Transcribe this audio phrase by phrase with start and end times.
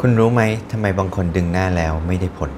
[0.00, 0.42] คุณรู้ไหม
[0.72, 2.50] ทำไมบางคนดึงหน้าแล้วไม่ได้ผล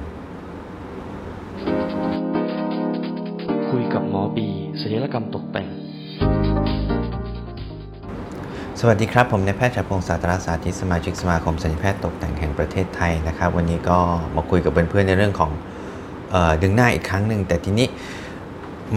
[3.68, 4.48] คุยกับหมอบี
[4.80, 5.68] ศัลยกรรมตกแต่ง
[8.80, 13.98] สวัสดีครับ ผมนายแพทย์ชัยพงศ์สาตราสาธิตสมาชิกสมาคมศัลยแพทย์ตกแต่งแห่งประเทศไทยนะครับ วันนี้ก็
[14.36, 15.50] มาคุยกับเพื่อนๆในเรื่องของ
[16.30, 17.86] เออดึงหน้าอีกครั้งหนึ่งแต่ทีนี้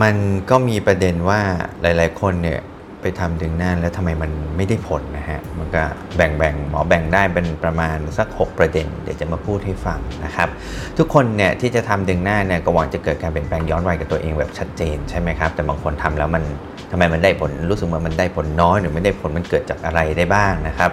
[0.02, 0.16] มัน
[0.50, 1.42] ก็มีประเด็นว่า
[1.82, 2.60] หลาย ๆ คนเนี่ย
[3.02, 5.84] ไปทำดึงหน้าแล้วทำไมมันไม่ได้ผลนะฮะ มันก็
[6.16, 10.50] แบ่งๆหมอแบ่งได้เป็นประมาณสัก 6 ประเด็น เดี๋ยวจะมาพูดให้ฟังนะครับ
[10.98, 16.44] ทุกคนเนี่ยที่จะทำดึงหน้าเนี่ยก็หวังจะเกิดการเปลี่ยนแปลงย้อนวัยกับตัวเองแบบชัดเจนใช่ไหมครับ แต่บางคนทำแล้วมัน
[16.92, 20.92] ทำไมมันได้ผลรู้สึกว่ามันได้ผลน้อยหรือไม่ได้ผลมันเกิดจากอะไรได้บ้างนะครับ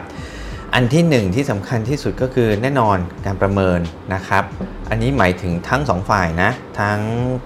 [0.75, 3.79] อันที่หนึ่งที่สำคัญที่สุดก็คือแน่นอนการประเมิน
[4.15, 4.45] นะครับ
[4.91, 6.51] อันนี้หมายถึงทั้งสองฝ่ายนะ
[6.81, 6.99] ทั้ง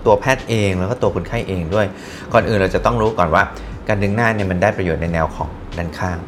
[0.04, 1.86] ตัวแพทย์เองแล้วก็ตัวคนไข้เองด้วย
[2.32, 3.42] ก่อนอื่นเราจะต้องรู้ก่อนว่า
[3.90, 6.18] การดึงหน้าเนี่ยมันได้ประโยชน์ในแนวของด้านข้าง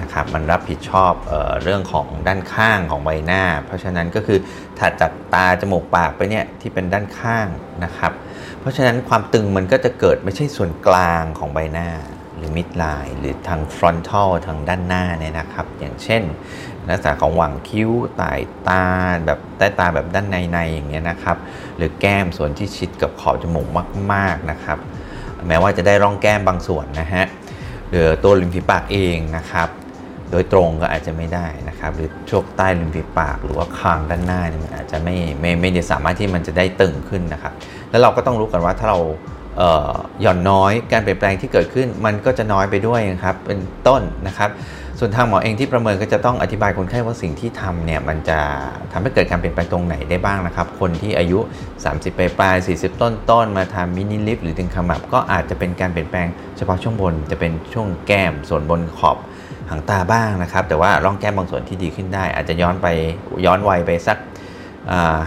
[0.00, 4.38] นะครับมันรับผิดชอบเออเรื่องของด้านข้างของใบหน้า เพราะฉะนั้นก็คือ
[4.78, 7.46] ถัดจากตาจมูกปากไปเนี่ยที่เป็นด้านข้าง
[7.84, 8.12] นะครับ
[8.60, 11.88] เพราะฉะนั้นความตึงมันก็จะเกิดไม่ใช่ส่วนกลางของใบหน้า
[12.36, 16.22] หรือมิดไลน์หรือทางฟรอนทัลทางด้านหน้าเนี่ยนะครับ อย่างเช่น
[16.88, 18.32] ลักษณะของหว่างคิ้วใต้
[18.68, 18.84] ตา
[19.26, 21.36] แบบใต้ตาแบบด้านในในอย่างเงี้ยนะครับ
[21.76, 23.68] หรือแก้มส่วนที่ชิดกับขอบจมูก
[24.12, 24.78] มาก ๆนะครับ
[25.48, 27.24] แม้ว่าจะได้ร่องแก้มบางส่วนนะฮะ
[27.90, 29.68] หรือตัวริมฝีปากเองนะครับ
[30.30, 37.52] โดยตรงก็อาจจะไม่ได้นะครับ หรือช่วงใต้ริมฝีปาก หรือว่าคางด้านหน้าเนี่ยมันอาจจะไม่ไม่ไม่ได้สามารถที่มันจะได้ตึงขึ้นนะครับ
[37.90, 38.98] แล้วเราก็ต้องรู้กันว่าถ้าเรา
[40.20, 44.50] หย่อนน้อยการเปลี่ยนแปลงที่เกิดขึ้นมันก็จะน้อยไปด้วยนะครับเป็นต้นนะครับ
[44.98, 48.38] ส่วนทางหมอเองที่ประเมินก็จะต้องอธิบายคนไข้ว่าสิ่งที่ทำเนี่ยมันจะ
[48.92, 51.38] ทำให้เกิดการเปลี่ยนแปลงตรงไหนได้บ้างนะครับ คนที่อายุ
[51.78, 59.16] 30ปลายปลาย40 ต้นต้นมาทำมินิลิฟหรือถึงขมับก็อาจจะเป็นการเปลี่ยนแปลงเฉพาะช่วงบนจะเป็นช่วงแก้มส่วนบนขอบ
[59.70, 62.86] หางตาบ้างนะครับ แต่ว่าร่องแก้มบางส่วนที่ดีขึ้นได้ อาจจะย้อนไป
[63.46, 64.18] ย้อนวัยไปสัก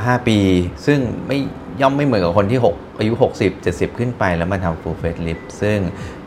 [0.06, 0.38] ห้าปี
[0.86, 1.40] ซึ่งไม่
[1.82, 5.78] ย่อมไม่เหมือนกับคนที่ 6 อายุ 60 70 ขึ้นไปแล้วมาทำ full face lift ซึ่ง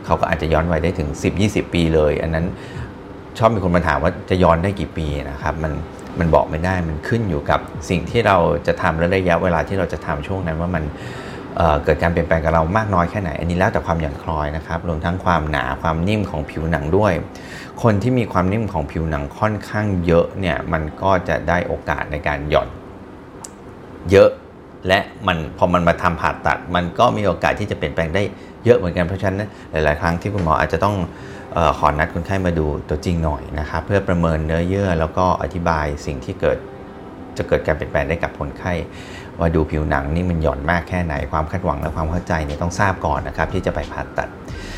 [0.05, 1.09] เขาก็อาจจะย้อนวัยได้ถึง
[1.41, 2.45] 10-20 ปีเลย อันนั้น
[3.37, 5.73] ชอบมีคนมาถามว่าจะย้อนได้กี่ปีนะครับ มัน
[6.19, 7.59] มันบอกไม่ได้มันขึ้นอยู่กับ
[7.89, 10.83] สิ่งที่เราจะทำและระยะเวลาที่เราจะทำช่วงนั้นว่ามัน
[11.57, 17.13] เเกิดการเปลี่ยนแปลงกับเรามากน้อยแค่ไหน อันนี้แล้วแต่ความหย่อนคล้อยนะครับรวมทั้งความหนาความนิ่มของผิวหนังด้วย
[17.83, 22.69] คนที่มีความนิ่มของผิวหนังค่อนข้างเยอะเนี่ยมันก็จะได้โอกาสในการหย่อน
[24.11, 24.29] เยอะ
[24.87, 28.23] และมันพอมันมาทำผ่าตัด มันก็มีโอกาสที่จะเปลี่ยนแปลงได้
[28.65, 29.37] เยอะเหมือนกันเพราะฉะนั้น
[29.71, 30.95] หลาย ๆ ครั้งที่คุณหมออาจจะต้อง
[31.57, 36.57] ออขอนัดคนไข้มาดูตัวจริงหน่อยนะครับเพื่อประเมินเนื้อเยื่อแล้วก็อธิบายสิ่งที่เกิด
[37.37, 38.73] จะเกิดการเปลี่ยนแปลงได้กับคนไข้
[39.39, 44.27] ว่าดูผิวหนังนี่มันหย่อนมากแค่ไหนความคาดหวังและความเข้าใจเนี่ยต้องทราบก่อนนะครับที่จะไปผ่าตัด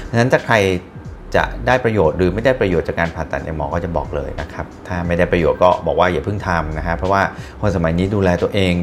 [0.09, 0.56] ดังนั้นถ้าใคร
[1.35, 7.22] จะได้ประโยชน์หรือไม่ได้ประโยชน์จากการผ่าตัดในหมอก็จะบอกเลยนะครับถ้าไม่ได้ประโยชน์ก็บอกว่าอย่าเพิ่งทำนะฮะเพราะว่า
[7.62, 8.73] คนสมัยนี้ดูแลตัวเอง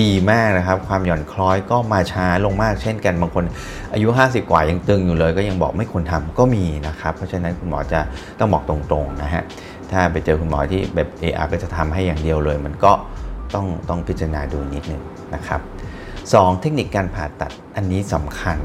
[0.00, 3.44] ดีมากนะครับ ความหย่อนคล้อยก็มาช้าลงมากเช่นกันบางคน
[3.94, 8.00] อายุ 50 กว่ายังตึงอยู่เลย ก็ยังบอกไม่ควรทำก็มีนะครับ เพราะฉะนั้นคุณหมอจะ
[8.38, 9.42] ต้องบอกตรงๆนะฮะ
[9.90, 12.92] ถ้าไปเจอคุณหมอที่แบบเออก็จะทำให้อย่างเดียวเลย มันก็
[13.54, 15.02] ต้องต้องพิจารณาดูนิดนึง
[15.34, 15.60] นะครับ
[16.32, 18.58] สเทคนิคการผ่าตัดอันนี้สำคัญ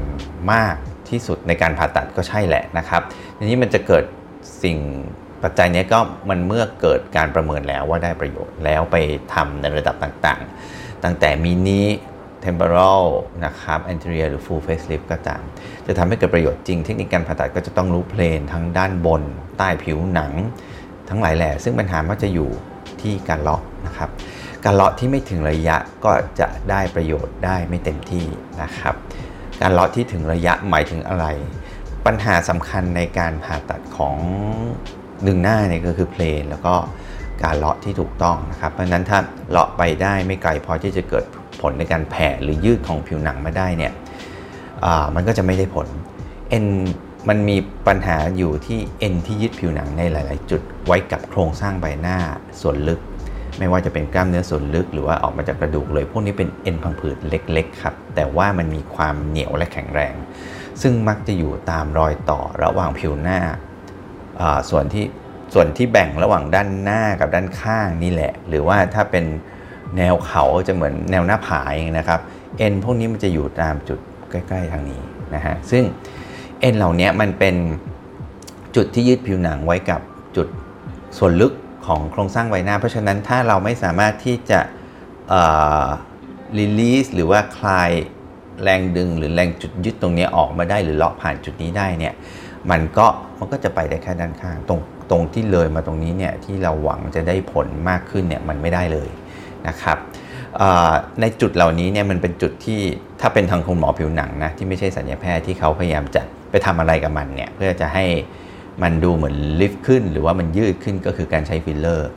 [0.52, 0.76] มาก
[1.10, 3.02] ที่สุดในการผ่าตัดก็ใช่แหละนะครับ
[3.36, 4.04] ทีนี้มันจะเกิด
[4.62, 4.78] สิ่ง
[5.42, 5.98] ปัจจัยนี้ก็
[6.30, 8.96] มันเมื่อเกิดการประเมินแล้วว่าได้ประโยชน์แล้วไป
[9.34, 11.82] ทำในระดับต่างๆ ตั้งแต่มินิ
[12.44, 13.04] temporal
[13.44, 15.42] นะครับ anterior หรือ full facelift ก็ตาม
[15.86, 19.22] จะทำให้เกิดประโยชน์จริง เทคนิคการผ่าตัดก็จะต้องรู้เพลนทั้งด้านบน
[19.58, 20.32] ใต้ผิวหนัง
[21.08, 22.50] ทั้งหลายแหล่ซึ่งปัญหามักจะอยู่
[23.00, 24.10] ที่การเลาะนะครับ
[24.64, 28.26] การเลาะที่ไม่ถึงระยะก็จะได้ประโยชน์ได้ไม่เต็มที่
[28.62, 28.94] นะครับ
[29.60, 31.26] การเลาะที่ถึงระยะหมายถึงอะไร
[32.06, 34.16] ปัญหาสำคัญในการผ่าตัดของ
[35.26, 36.74] ดึงหน้าเนี่ยก็คือเพลนแล้วก็
[37.44, 39.18] การเลาะที่ถูกต้องนะครับเพราะนั้นถ้า
[39.50, 41.24] เลาะไปได้ไม่ไกลพอที่จะเกิด
[41.60, 43.92] ผลในการแผ่หรือยืดของผิวหนังมาได้เนี่ย
[45.14, 45.86] มันก็จะไม่ได้ผล
[46.48, 46.66] เอ็น
[47.28, 52.16] มันมีปัญหาอยู่ที่เอ็นที่ยึดผิวหนังในหลาย ๆ จุดไว้กับโครงสร้างใบหน้า
[52.60, 53.00] ส่วนลึก
[53.58, 60.14] ไม่ว่าจะเป็นกล้ามเนื้อส่วนลึก หรือว่าออกมาจากกระดูกเลย พวกนี้เป็นเอ็นพังผืดเล็ก ๆ ครับ แต่ว่ามันมีความเหนียวและแข็งแรง
[60.82, 63.38] ซึ่งมักจะอยู่ตามรอยต่อระหว่างผิวหน้า
[64.70, 65.04] ส่วนที่
[65.52, 69.24] ส่วนที่แบ่งระหว่างด้านหน้ากับด้านข้างนี่แหละ หรือว่าถ้าเป็น
[69.96, 72.20] แนวเขาจะเหมือนแนวหน้าผาเองนะครับ
[72.58, 73.98] เอ็นพวกนี้มันจะอยู่ตามจุด
[74.30, 75.00] ใกล้ ๆ ทางนี้
[75.34, 75.84] นะฮะ ซึ่ง
[76.60, 77.56] เอ็นเหล่านี้มันเป็น
[78.76, 80.00] จุดที่ยึดผิวหนังไว้กับ
[80.36, 80.48] จุด
[81.18, 81.52] ส่วนลึก
[81.86, 84.60] ของโครงสร้างใบหน้า เพราะฉะนั้นถ้าเราไม่สามารถที่จะ
[86.58, 87.90] release หรือว่าคลาย
[88.62, 92.14] แรงดึงหรือแรงจุดยึดตรงนี้ออกมาได้หรือเลาะผ่านจุดนี้ได้เนี่ย
[92.70, 93.06] มันก็
[93.38, 94.80] มันก็จะไปได้แค่ด้านข้างตรง
[95.12, 99.08] ตรงที่เลยมาตรงนี้เนี่ยที่เราหวังจะได้ผลมากขึ้นเนี่ยมันไม่ได้เลย
[99.68, 99.98] นะครับ
[101.20, 102.80] ในจุดเหล่านี้เนี่ยมันเป็นจุดที่
[103.20, 108.04] ถ้าเป็นทางคุณหมอผิวหนังนะที่ไม่ใช่ศัลยแพทย์ที่เขาพยายามจะไปทำอะไรกับมันเนี่ยเพื่อจะให้
[108.82, 112.08] มันดูเหมือนลิฟต์ขึ้น หรือว่ามันยืดขึ้นก็คือการใช้ฟิลเลอร์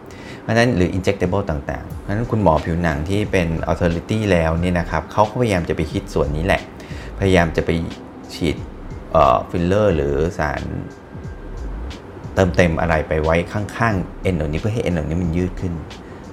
[0.41, 6.61] เพราะฉะนั้นหรือ injectable ต่างๆ เพราะฉะนั้นคุณหมอผิวหนังที่เป็น authority แล้วนี่นะครับเขาก็พยายามจะไปคิดส่วนนี้แหละ
[7.19, 7.69] พยายามจะไป
[8.33, 8.57] ฉีด
[9.49, 10.61] ฟิลเลอร์หรือสาร
[12.35, 15.73] เติมเต็มอะไรไปไว้ข้างๆเอ็นเหล่านี้เพื่อให้เอ็นเหล่านี้มันยืดขึ้น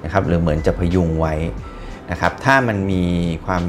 [0.04, 1.34] นะครับหรือเหมือนจะพยุงไว้
[2.10, 3.02] นะครับถ้ามันมี
[3.46, 3.62] ความ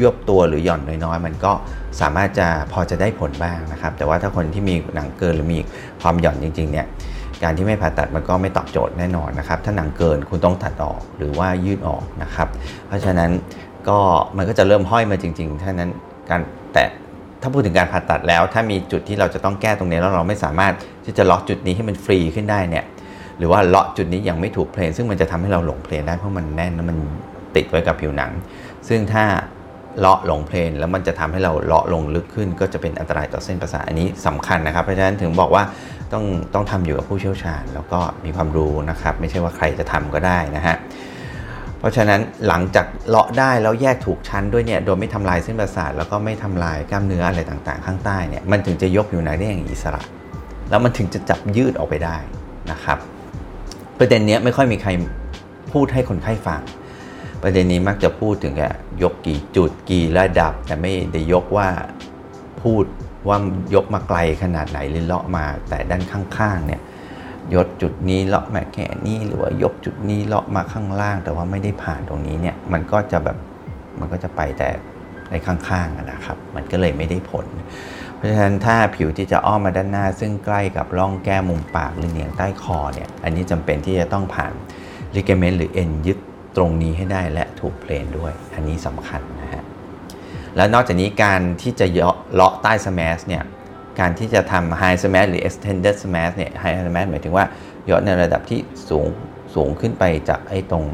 [0.00, 1.52] ยวบตัวหรือหย่อนน้อยๆ มันก็
[2.00, 5.60] สามารถจะพอจะได้ผลบ้างนะครับ แต่ว่าถ้าคนที่มีหนังเกินหรือมี
[6.02, 6.86] ความหย่อนจริงๆเนี่ย
[7.42, 12.48] การที่ไม่ผ่าตัดมันก็ไม่ตอบโจทย์แน่นอนนะครับ ถ้าหนังเกินคุณต้องตัดออกหรือว่ายืดออกนะครับ
[12.86, 13.30] เพราะฉะนั้น
[13.88, 13.98] ก็
[14.36, 15.90] มันก็จะเริ่มห้อยมาจริงๆถ้านั้น
[16.30, 16.40] การ
[16.72, 16.84] แต่
[17.42, 20.74] ถ้าพูดถึงการผ่าตัดแล้ว ถ้ามีจุดที่เราจะต้องแก้ตรงนี้แล้วเราไม่สามารถ
[21.04, 22.84] ที่จะล็อกจุดนี้ให้มันฟรีขึ้นได้เนี่ย
[23.38, 26.98] หรือว่าเลาะจุดนี้ยังไม่ถูกเพลนซึ่งมันจะทำให้เราหลงเพลนได้เพราะมันแน่นแล้วมัน
[27.56, 28.30] ติดไว้กับผิวหนัง
[28.88, 29.24] ซึ่งถ้า
[30.00, 35.62] เลาะหลงเพลนแล้วมันจะทำให้เราเลาะลงลึกขึ้น ก็จะเป็นอันตรายต่อเส้นประสาทอันนี้สำคัญนะครับ เพราะฉะนั้นถึงบอกว่า
[36.12, 36.24] ต้อง
[36.54, 40.76] ต้องทำอยู่กับผู้เชี่ยวชาญ แล้วก็มีความรู้นะครับ ไม่ใช่ว่าใครจะทำก็ได้นะฮะ
[41.78, 50.02] เพราะฉะนั้นหลังจากเลาะได้แล้วแยกถูกชั้นด้วยเนี่ยโดยไม่ทำลายเส้นประสาทแล้วก็ไม่ทำลายกล้ามเนื้ออะไรต่างๆ ข้างใต้เนี่ยมันถึงจะยกผิวหนังได้อย่างอิสระ
[50.70, 52.16] แล้วมันถึงจะจับยืดออกไปได้
[52.72, 52.98] นะครับ
[53.98, 54.90] ประเด็นนี้ไม่ค่อยมีใคร
[55.72, 56.60] พูดให้คนไข้ฟัง
[57.42, 58.68] ประเด็นนี้มักจะพูดถึงแค่
[59.02, 61.68] ยกกี่จุดกี่ระดับ แต่ไม่ได้ยกว่า
[62.62, 62.84] พูด
[63.28, 63.38] ว่า
[63.74, 66.80] ยกมาไกลขนาดไหนหรือเลาะมา แต่ด้านข้างๆเนี่ย
[67.54, 73.36] ยกจุดนี้เลาะมาแค่นี้หรือว่ายกจุดนี้เลาะมาข้างล่าง แต่ว่าไม่ได้ผ่านตรงนี้เนี่ยมันก็จะแบบ
[73.98, 74.68] มันก็จะไปแต่
[75.30, 77.46] ในข้างๆนะครับ มันก็เลยไม่ได้ผล
[78.14, 84.52] เพราะฉะนั้นถ้าผิวที่จะอ้อมมาด้านหน้า ซึ่งใกล้กับร่องแก้มุมปากหรือเหนียงใต้คอเนี่ยอันนี้จำเป็นที่จะต้องผ่าน
[85.14, 86.18] ลิเกเมนต์หรือเอ็นยึด
[86.56, 89.64] ตรงนี้ให้ได้และถูกเพลนด้วย อันนี้สำคัญนะฮะ
[90.56, 91.86] แล้วนอกจากนี้การที่จะ
[92.32, 93.42] เลาะใต้สมาร์เนี่ย
[94.00, 97.44] การที่จะทำ high smash หรือ extended smash เนี่ย high smash หมายถึงว่า
[97.88, 99.06] ยาะในระดับที่สูง
[99.54, 100.84] สูงขึ้นไปจากไอ้ตรง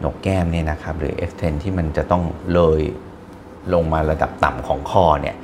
[0.00, 2.22] หนกแก้มเนี่ยนะครับหรือ extend ที่มันจะต้อง
[2.54, 2.82] เลย
[3.74, 5.36] ลงมาระดับต่ำของคอเนี่ย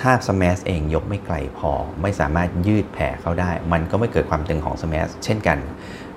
[0.00, 1.70] ถ้า smash เองยกไม่ไกลพอ
[2.02, 5.58] ไม่สามารถยืดแผ่เข้าได้ มันก็ไม่เกิดความตึงของ smash เช่นกัน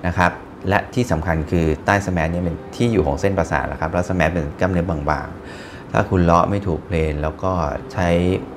[0.06, 0.32] นะครับ
[0.68, 5.65] และที่สำคัญคือใต้สมาร์เนี่ยเป็นที่อยู่ของเส้นประสาทนะครับแล้วสมาร์เป็นกล้ามเนื้อบางๆ
[5.98, 7.52] ถ้าคุณเลาะไม่ถูกเพลน แล้วก็
[7.92, 8.08] ใช้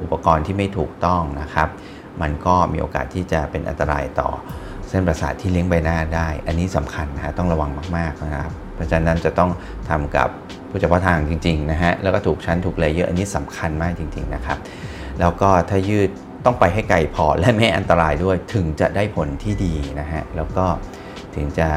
[0.02, 1.70] อุปกรณ์ที่ไม่ถูกต้องนะครับ
[2.22, 4.30] มันก็มีโอกาสที่จะเป็นอันตรายต่อ
[4.90, 9.50] เส้นประสาทที่เลี้ยงใบหน้าได้ อันนี้สำคัญนะฮะต้องระวังมากๆนะครับ เพราะฉะนั้นจะต้อง
[9.90, 10.30] ทำกับ
[10.70, 14.58] ผู้เฉพาะทางจริงๆนะฮะ แล้วก็ถูกชั้นถูกเลเยอร์อันนี้สำคัญมากจริงๆนะครับ
[15.20, 16.10] แล้วก็ถ้ายืด
[16.46, 20.66] ต้องไปให้ไกลพอและไม่อันตรายด้วยถึงจะได้ผลที่ดีนะฮะ แล้วก็
[21.36, 21.70] ถึงจะ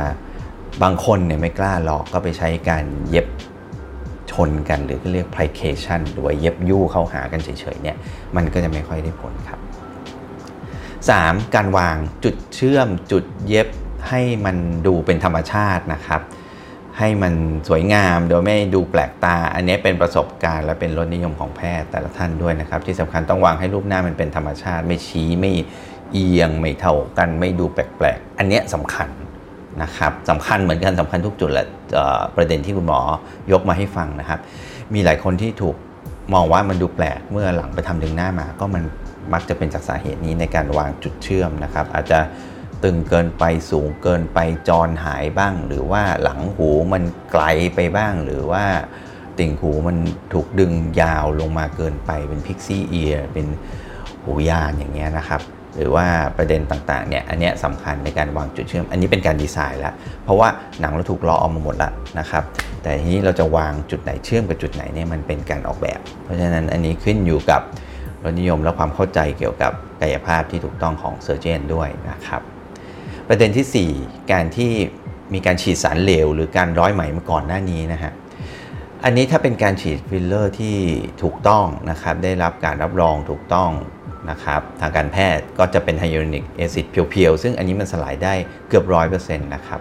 [0.82, 3.26] บางคนเนี่ยไม่กล้าหลอกก็ไปใช้การเย็บ
[4.32, 7.96] ชนกันหรือเรียก plication หรือว่าเย็บยู่เข้าหากันเฉยๆเนี่ย
[8.36, 9.60] มันก็จะไม่ค่อยได้ผลครับ
[10.76, 11.54] 3.
[11.54, 13.68] การวางจุดเชื่อมจุดเย็บ
[14.08, 14.56] ให้มัน
[14.86, 16.22] ดูเป็นธรรมชาตินะครับ
[16.98, 17.34] ให้มัน
[17.68, 25.52] สวยงามโดยไม่ดูแปลกตา อันนี้เป็นประสบการณ์และเป็นรสนิยมของแพทย์แต่ละท่านด้วยนะครับ ที่สำคัญต้องวางให้รูปหน้ามันเป็นธรรมชาติ ไม่ชี้ไม่
[26.12, 29.08] เอียงไม่เท่ากัน ไม่ดูแปลกๆ อันนี้สำคัญ
[29.82, 31.66] นะครับสำคัญเหมือนกันสำคัญทุกจุดแหละ
[32.36, 33.00] ประเด็นที่คุณหมอ
[33.52, 34.40] ยกมาให้ฟังนะครับ
[34.94, 35.76] มีหลายคนที่ถูก
[36.34, 38.82] มองว่ามันดูแปลกเมื่อหลังไปทำดึงหน้ามา ก็มัน
[39.32, 42.18] มักจะเป็นจากสาเหตุนี้ในการวางจุดเชื่อมนะครับ อาจจะ
[42.84, 47.44] ตึงเกินไปสูงเกินไปจรหายบ้าง หรือว่าหลังหูมันไกล
[47.74, 48.64] ไปบ้าง หรือว่า
[49.38, 49.96] ติ่งหูมัน
[50.32, 53.46] ถูกดึงยาวลงมาเกินไปเป็นพิกซี่เอียร์เป็น
[54.24, 55.40] หูยานอย่างเงี้ยนะครับ
[55.76, 60.48] หรือว่าประเด็นต่างๆเนี่ยอันนี้สำคัญในการวางจุดเชื่อม อันนี้เป็นการดีไซน์แล้ว เพราะว่า
[60.80, 62.42] หนังเราถูกเลาะออกมาหมดแล้วนะครับ
[62.82, 67.60] แต่ทีนี้เราจะวางจุดไหนเชื่อมกับจุดไหนเนี่ยมันเป็นการออกแบบ เพราะฉะนั้นอันนี้ขึ้นอยู่กับ
[68.22, 72.42] รสนิยมและความเข้าใจเกี่ยวกับกายภาพที่ถูกต้องของ surgeon ด้วยนะครับ
[73.28, 74.72] ประเด็นที่ 4 การที่
[75.34, 78.12] มีการฉีดสารเหลว หรือการร้อยไหมมาก่อนหน้านี้นะฮะ
[79.04, 80.76] อันนี้ถ้าเป็นการฉีดฟิลเลอร์ที่
[81.22, 83.70] ถูกต้องนะครับได้รับการรับรองถูกต้อง
[84.30, 88.34] นะครับทางการแพทย์ก็จะเป็นไฮยูรอนิกแอซิดเพียวๆ ซึ่งอันนี้มันสลายได้
[88.68, 89.80] เกือบร้อยเปอร์เซ็นต์นะครับ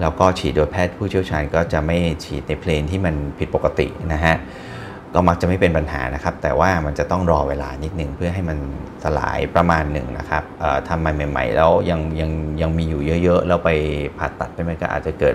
[0.00, 4.36] แล้วก็ฉีดโดยแพทย์ผู้เชี่ยวชาญก็จะไม่ฉีดในเพลนที่มันผิดปกตินะฮะ
[5.14, 8.58] ก็มักจะไม่เป็นปัญหานะครับ แต่ว่ามันจะต้องรอเวลานิดนึงเพื่อให้มัน
[9.04, 10.42] สลายประมาณหนึ่งนะครับ
[10.88, 13.70] ทำใหม่ๆ แล้วยังยังยังมีอยู่เยอะๆ แล้วไป
[14.18, 15.30] ผ่าตัดไปมันก็อาจจะเกิ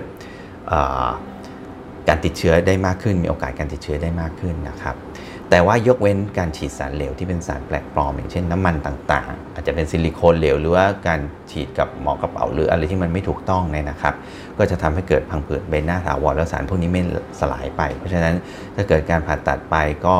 [2.08, 4.96] การติดเชื้อได้มากขึ้น มีโอกาสการติดเชื้อได้มากขึ้นนะครับ
[5.50, 14.14] แต่ว่ายกเว้นการฉีดสารเหลวที่เป็นสารแปลกปลอม อย่างเช่นน้ำมันต่างๆ อาจจะเป็นซิลิโคนเหลวหรือว่าการฉีดกับหมอกระเป๋าหรืออะไรที่มันไม่ถูกต้องเนี่ยนะครับ
[14.58, 17.02] ก็จะทำให้เกิดพังผืดใบหน้าถาวรแล้วสารพวกนี้ไม่
[17.40, 18.34] สลายไป เพราะฉะนั้น
[18.74, 20.16] ถ้าเกิดการผ่าตัดไปก็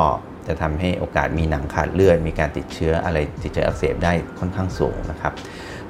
[0.47, 5.33] จะทำให้โอกาสมีหนังขาดเลือด มีการติดเชื้ออะไรติดเชื้ออักเสบได้ค่อนข้างสูงนะครับ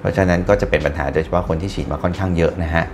[0.00, 2.84] เพราะฉะนั้นก็จะเป็นปัญหาโดยเฉพาะคนที่ฉีดมาค่อนข้างเยอะนะฮะ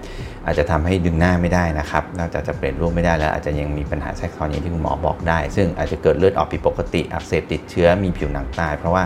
[0.47, 9.03] อาจจะทำให้ดึงหน้าไม่ได้นะครับ นอกจากจะเปลี่ยนรูปไม่ได้แล้วอาจจะยังมีปัญหาแทรกซ้อนอย่างที่คุณหมอบอกได้ ซึ่งอาจจะเกิดเลือดออกผิดปกติ อักเสบติดเชื้อ มีผิวหนังตาย เพราะว่า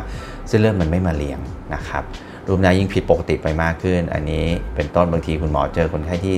[0.49, 1.41] เส้นเลือดมันไม่มาเลี้ยง
[1.75, 2.03] นะครับ
[2.47, 6.35] รูปหน้ายิ่งผิดปกติไปมากขึ้น อันนี้เป็นต้นบางทีคุณหมอเจอคนไข้ที่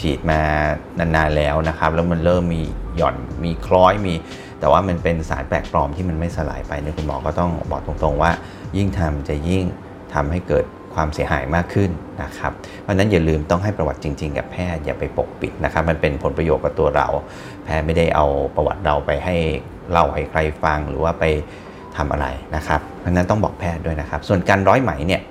[0.00, 0.40] ฉีดมา
[0.98, 2.62] นานๆแล้วนะครับ แล้วมันเริ่มมี
[2.96, 4.14] หย่อน มีคล้อย มี
[4.60, 8.30] แต่ว่ามันเป็นสารแปลกปลอมที่มันไม่สลายไปเนี่ยคุณหมอก็ต้องบอกตรงๆว่า
[8.76, 9.64] ยิ่งทำจะยิ่ง
[10.14, 11.90] ทำให้เกิด ความเสียหายมากขึ้น
[12.22, 17.06] นะครับเพราะนั้นอย่าลืมต้องให้ประวัติจริง ๆ กับแพทย์อย่าไปปกปิดนะครับ มันเป็นผลประโยชน์กับตัวเรา
[17.64, 19.36] แพทย์ไม่ได้เอาประวัติเราไปให้
[19.90, 21.24] เล่าให้ใครฟังหรือว่าไป
[21.96, 25.22] ทำอะไรนะครับเพราะนั้นต้องบอกแพทย์ด้วยนะครับ ส่วนการร้อยไหมเนี่ย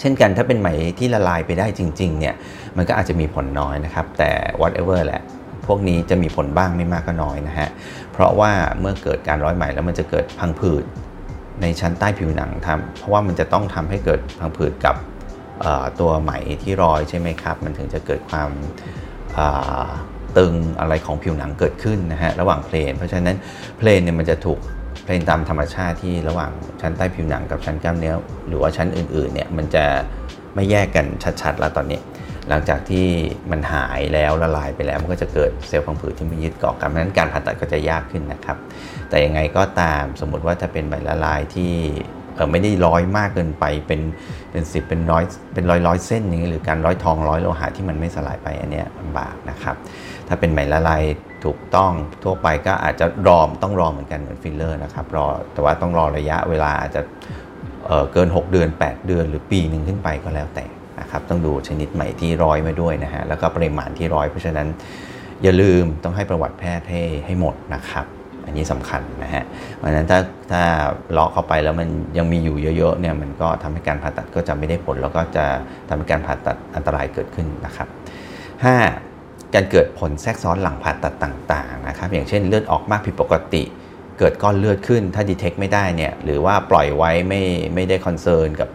[0.00, 0.68] เช่นกันถ้าเป็นไหม
[0.98, 2.34] ที่ละลายไปได้จริง ๆ เนี่ย
[2.76, 4.30] มันก็อาจจะมีผลน้อยนะครับ แต่
[4.60, 5.22] whatever แหละ
[5.66, 7.68] พวกนี้จะมีผลบ้างไม่มากก็น้อยนะฮะ
[8.12, 10.84] เพราะว่าเมื่อเกิดการร้อยไหมแล้วมันจะเกิดพังผืด
[11.62, 14.96] ในชั้นใต้ผิวหนังทำเพราะว่ามันจะต้องทำให้เกิดพังผืดกับ
[16.00, 18.50] ตัวไหมที่รอยใช่ไหมครับ มันถึงจะเกิดความ
[20.38, 23.36] ตึงอะไรของผิวหนังเกิดขึ้นนะฮะระหว่างเพลน เพราะฉะนั้น
[23.78, 24.58] เพลนเนี่ยมันจะถูก
[25.04, 26.50] เพลนตามธรรมชาติที่ระหว่าง
[26.80, 28.14] ชั้นใต้ผิวหนังกับชั้นกล้ามเนื้อ
[28.48, 29.84] หรือว่าชั้นอื่นๆเนี่ยมันจะ
[30.54, 31.06] ไม่แยกกัน
[31.42, 32.00] ชัดๆ แล้วตอนนี้
[32.50, 33.06] หลังจากที่
[33.50, 38.56] มันหายแล้วละลายไปแล้วมันก็จะเกิดเซลล์พังผืดที่มันยึดเกาะกันเพราะฉะนั้นการผ่าตัดก็จะยากขึ้นนะครับ
[39.08, 41.72] แต่ยังไงก็ตามสมมติว่าถ้าเป็นไหมละลายที่
[42.50, 44.00] ไม่ได้ร้อยมากเกินไปเป็น
[44.50, 49.76] เป็นสิบเป็นร้อยเป็นร้อยร้อยเส้นอย่างนี้หรือการร้อยทองร้อยโลหะที่มันไม่สลายไปอันเนี้ยลำบากนะครับ
[50.28, 51.02] ถ้าเป็นไหมละลาย
[51.44, 51.92] ถูกต้อง
[52.24, 57.02] ทั่วไปก็อาจจะรอมต้องรอเหมือนกันเหมือนฟิลเลอร์นะครับรอแต่ว่าต้องรอระยะเวลาอาจจะ
[57.86, 60.64] เกิน 6 เดือน 8 เดือนหรือปีหนึ่งขึ้นไปก็แล้วแต่
[61.00, 64.68] นะครับต้องดูชนิดไหมที่ร้อยมาด้วยนะฮะแล้วก็ปริมาณที่ร้อยเพราะฉะนั้น
[65.42, 68.06] อย่าลืมต้องให้ประวัติแพทย์ให้ให้หมดนะครับ
[68.46, 69.44] อันนี้สำคัญนะฮะ
[69.76, 70.18] เพราะฉะนั้นถ้า
[70.52, 70.62] ถ้า
[71.12, 71.88] เลาะเข้าไปแล้วมัน
[72.18, 75.44] ยังมีอยู่เยอะๆเนี่ยมันก็ทำให้การผ่าตัดก็จะไม่ได้ผล แล้วก็จะ
[75.88, 77.88] ทำให้การผ่าตัดอันตรายเกิดขึ้นนะครับ
[78.70, 79.54] 5.
[79.54, 83.62] การเกิดผลแทรกซ้อนหลังผ่าตัดต่างๆนะครับ อย่างเช่นเลือดออกมากผิดปกติ
[84.18, 87.42] เกิดก้อนเลือดขึ้น ถ้า detect ไม่ได้เนี่ยหรือว่าปล่อยไว้ไม่
[87.74, 88.68] ไม่ได้ concern กับ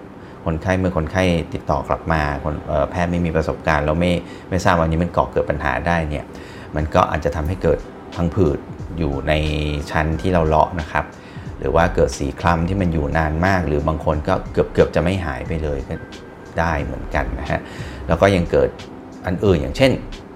[0.45, 1.23] คนไข้เมื่อคนไข้
[1.53, 2.21] ติดต่อกลับมา
[2.91, 4.11] แพทย์ไม่มีประสบการณ์ แล้วไม่
[4.49, 6.25] ไม่ทราบวันนี้มันก่อเกิดปัญหาได้เนี่ย
[6.75, 7.79] มันก็อาจจะทำให้เกิด
[8.15, 8.57] พังผืด
[8.97, 9.33] อยู่ใน
[9.91, 11.05] ชั้นที่เราเลาะนะครับ
[11.59, 15.95] หรือว่าเกิดสีคล้ำที่มันอยู่นานมาก หรือบางคนก็เกือบเกือบจะไม่หายไปเลยก็
[16.59, 17.59] ได้เหมือนกันนะฮะ
[18.07, 18.69] แล้วก็ยังเกิด
[19.27, 19.91] อันอื่นอย่างเช่น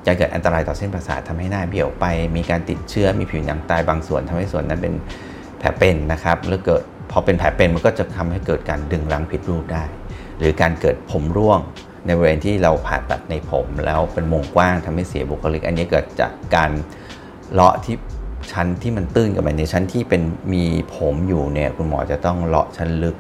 [0.08, 4.94] จะเกิดอันตรายต่อเส้นประสาททำให้หน้าเบี้ยวไป มีการติดเชื้อมีผิวหนังตายบางส่วนทำให้ส่วนนั้นเป็น
[5.60, 9.84] แผลเป็นนะครับแล้วเกิด พอเป็นแผลเป็นมันก็จะทำให้เกิดการดึงรังผิดรูปได้
[10.40, 11.60] หรือการเกิดผมร่วง
[12.06, 16.72] ในบริเวณที่เราผ่าตัดในผมแล้วเป็นวงกว้างทำให้เสียบุคลิก อันนี้เกิดจากการ
[17.54, 17.96] เลาะที่
[18.52, 20.22] ชั้นที่มันตื้นกับไปในชั้นที่เป็น
[20.54, 20.64] มี
[20.96, 23.16] ผมอยู่เนี่ยคุณหมอจะต้องเลาะชั้นลึก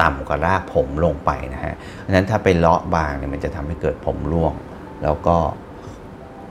[0.00, 4.54] ต่ำกว่ารากผมลงไปนะฮะดังนั้นถ้าไปเลาะบางเนี่ยมันจะทำให้เกิดผมร่วง
[5.02, 5.36] แล้วก็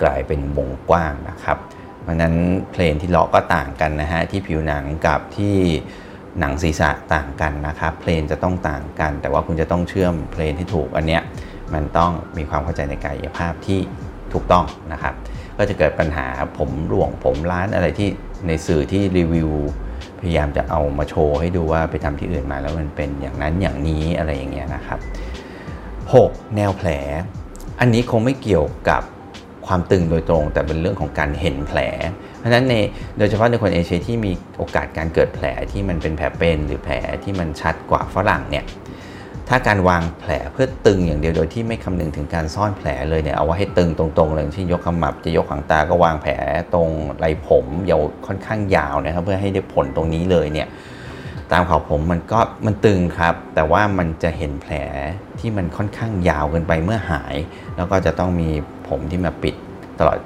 [0.01, 1.57] กลายเป็นวงกว้างนะครับ
[2.03, 2.33] เพราะนั้น
[2.71, 5.57] เพลนที่เลาะก็ต่างกันนะฮะที่ผิวหนังกับที่
[6.39, 11.21] หนังศีรษะต่างกันนะครับ เพลนจะต้องต่างกัน แต่ว่าคุณจะต้องเชื่อมเพลนที่ถูกอันเนี้ย
[11.73, 13.79] มันต้องมีความเข้าใจในกายภาพที่
[14.33, 15.13] ถูกต้องนะครับ
[15.57, 16.27] ก็จะเกิดปัญหา
[16.57, 18.09] ผมร่วงผมล้านอะไรที่
[18.47, 19.51] ในสื่อที่รีวิว
[20.19, 24.99] พยายามจะเอามาโชว์ให้ดูว่าไปทำที่อื่นมาแล้วมันเป็นอย่างนั้นอย่างนี้อะไรอย่างเงี้ยนะครับ
[25.97, 26.55] 6.
[26.55, 26.89] แนวแผล
[27.79, 29.01] อันนี้คงไม่เกี่ยวกับ
[29.67, 31.79] ความตึงโดยตรง แต่เป็นเรื่องของการเห็นแผล
[32.47, 32.75] ราะฉะนั้นใน
[33.17, 38.65] โดยเฉพาะในคนเอเชียที่มีโอกาสการเกิดแผลที่มันเป็นแผลเป็นหรือแผลที่มันชัดกว่าฝรั่งเนี่ย
[39.49, 46.33] ถ้าการวางแผลเพื่อตึงอย่างเดียวโดยที่ไม่คำนึงถึงการซ่อนแผลเลยเนี่ยเอาไว้ให้ตึงตรงๆเลยที่ยกขมับจะยกหางตาก็วางแผล
[46.73, 50.67] ตรงไหล่ผมยาวค่อนข้างยาวนะครับเพื่อให้ได้ผลตรงนี้เลยเนี่ย
[51.51, 54.73] ตามขอบผมมันก็มันตึงครับ แต่ว่ามันจะเห็นแผล
[55.39, 57.35] ที่มันค่อนข้างยาวเกินไปเมื่อหาย
[57.75, 58.49] แล้วก็จะต้องมี
[58.87, 59.55] ผมที่มาปิด
[59.99, 60.17] ตลอด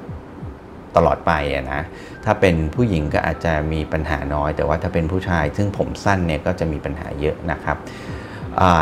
[0.95, 1.81] ตลอดไปอะนะ
[2.25, 7.77] ถ้าเป็นผู้หญิงก็อาจจะมีปัญหาน้อย แต่ว่าถ้าเป็นผู้ชาย ซึ่งผมสั้นเนี่ยก็จะมีปัญหาเยอะนะครับ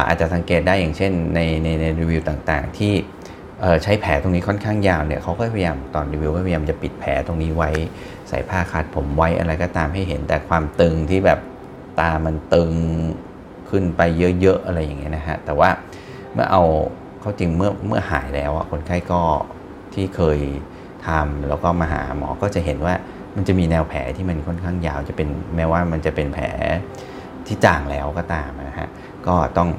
[0.08, 2.94] อาจจะสังเกตได้อย่างเช่นในในในรีวิวต่างๆ ที่
[3.84, 7.70] ใช้แผลตรงนี้ค่อนข้างยาวเนี่ยเขาก็พยายามตอนรีวิวก็พยายามจะปิดแผลตรงนี้ไว้
[8.30, 11.39] ใส่ผ้าคาดผมไว้อะไรก็ตามให้เห็นแต่ความตึงที่แบบ
[12.00, 12.72] ตามันตึง
[13.70, 14.01] ขึ้นไป
[14.42, 15.70] เยอะๆอะไรอย่างเงี้ยนะฮะแต่ว่า
[16.34, 16.63] เมื่อเอา
[17.22, 19.22] เข้าจริงเมื่อเมื่อหายแล้วคนไข้ก็
[19.94, 20.39] ที่เคย
[21.08, 22.94] ทำแล้วก็มาหาหมอก็จะเห็นว่า
[23.36, 26.46] มันจะมีแนวแผลที่มันค่อนข้างยาวจะเป็นแม้ว่ามันจะเป็นแผล
[27.46, 28.89] ที่จางแล้วก็ตามนะฮะ
[29.27, 29.70] ก็ต้อง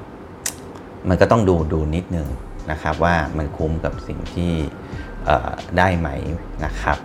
[1.08, 2.28] มันก็ต้องดูดูนิดนึง
[2.70, 4.52] นะครับว่ามันคุ้มกับสิ่งที่
[5.78, 6.08] ได้ไหม
[6.64, 6.98] นะครับ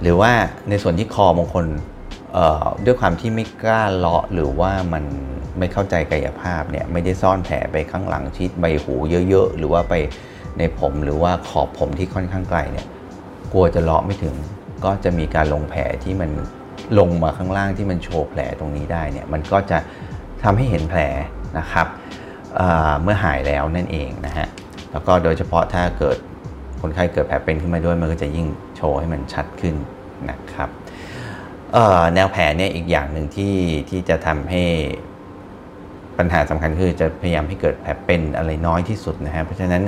[0.00, 0.32] หรือว่า
[0.68, 1.66] ในส่วนที่คอบางคน
[2.84, 5.04] ด้วยความที่ไม่กล้าเลาะหรือว่ามัน
[5.58, 8.94] ไม่เข้าใจกายภาพเนี่ยไม่ได้ซ่อนแผลไปข้างหลังชิดใบหู
[9.28, 9.94] เยอะๆ หรือว่าไป
[10.58, 12.86] ในผมหรือว่าขอบผมที่ค่อนข้างไกลเนี่ย
[13.52, 14.34] กลัวจะเลาะไม่ถึง
[14.84, 16.30] ก็จะมีการลงแผลที่มัน
[16.98, 19.78] ลงมาข้างล่างที่มันโชว์แผลตรงนี้ได้เนี่ยมันก็จะ
[20.42, 21.00] ทำให้เห็นแผล
[21.58, 21.86] นะครับ
[22.54, 24.48] เเมื่อหายแล้วนั่นเองนะฮะ
[24.92, 26.16] แล้วก็โดยเฉพาะถ้าเกิด
[26.80, 29.74] คนไข้เกิดแผลเป็นขึ้นมาด้วยมันก็จะยิ่งโชว์ให้มันชัดขึ้น
[30.30, 30.68] นะครับ
[32.14, 33.54] แนวแผลเนี่ยอีกอย่างหนึ่งที่
[33.90, 34.62] ที่จะทำให้
[36.18, 39.82] ปัญหาสำคัญคือจะพยายามให้เกิดแผลเป็นอะไรน้อยที่สุดนะฮะเพราะฉะนั้น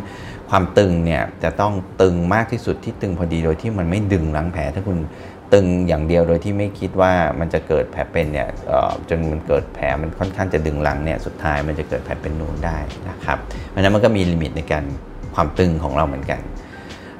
[0.51, 1.73] ความตึงเนี่ยจะต้อง
[2.03, 4.99] ตึงมากที่สุดที่ตึงพอดีโดยที่มันไม่ดึงรังแผลถ้าคุณ
[5.55, 14.85] ตึงอย่างเดียวโดยที่ไม่คิดว่ามันจะเกิดแผลเป็นเนี่ยเอ่อจนมันเกิดแผลมันค่อนข้างจะดึงรังเนี่ยสุดท้ายมันจะเกิดแผลเป็นนูนได้นะครับเพราะฉะนั้นมันก็มีลิมิตในการ
[15.35, 16.41] ความตึงของเราเหมือนกัน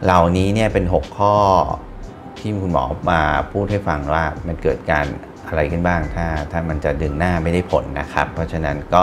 [0.05, 1.35] เหล่านี้เนี่ยเป็น 6 ข้อ
[2.39, 3.21] ที่คุณหมอมา
[3.53, 5.07] พูดให้ฟังว่ามันเกิดการ
[5.49, 9.03] อะไรขึ้นบ้าง ถ้าถ้ามันจะดึงหน้าไม่ได้ผลนะครับ เพราะฉะนั้นก็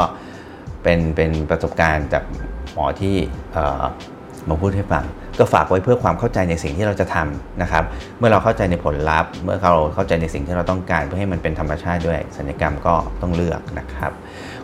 [0.84, 2.24] เป็นเป็นประสบการณ์จาก
[2.74, 3.16] หมอที่
[3.54, 3.84] เอ่อ
[4.50, 5.04] มาพูดให้ฟัง
[5.40, 7.84] ก็ฝากไว้เพื่อความเข้าใจในสิ่งที่เราจะทำนะครับ
[8.20, 14.12] เมื่อเราเข้าใจในผลลัพธ์ เมื่อเราเข้าใจในสิ่งที่เราต้องการเพื่อให้มันเป็นธรรมชาติด้วยศัลยกรรมก็ต้องเลือกนะครับ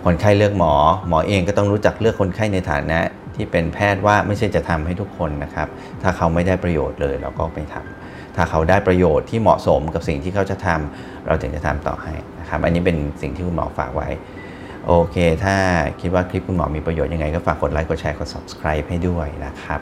[0.05, 0.74] คนไข้เลือกหมอ
[1.07, 3.00] หมอเองก็ต้องรู้จักเลือกคนไข้ในฐานะ
[3.36, 5.67] ที่เป็นแพทย์ว่าไม่ใช่จะทำให้ทุกคนนะครับ
[6.01, 14.10] ถ้าเขาไม่ได้ประโยชน์เลยเราก็ไม่ทำถ้าเขาได้ประโยชน์ที่เหมาะสมกับสิ่งที่เขาจะทำเราถึงจะทำต่อให้นะครับ อันนี้เป็นสิ่งที่คุณหมอฝากไว้
[14.89, 15.56] โอเค ถ้า
[16.01, 19.82] คิดว่าคลิปคุณหมอมีประโยชน์ยังไง ก็ฝากกดไลค์ กดแชร์ กด subscribe ให้ด้วยนะครับ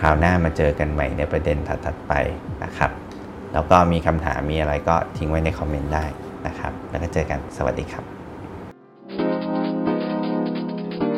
[0.00, 2.12] คราวหน้ามาเจอกันใหม่ในประเด็นถัดๆไป
[2.64, 2.90] นะครับ
[3.52, 6.04] แล้วก็มีคำถามมีอะไรก็ทิ้งไว้ในคอมเมนต์ได้
[6.46, 8.04] นะครับ แล้วก็เจอกัน สวัสดีครับ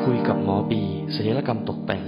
[0.04, 0.82] คุยกับหมอบี
[1.14, 2.02] ศัลยกรรมตกแต่ง